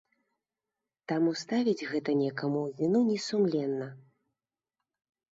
[1.11, 3.91] Таму ставіць гэта некаму ў віну несумленна.